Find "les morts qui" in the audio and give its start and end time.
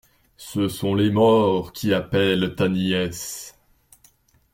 0.95-1.93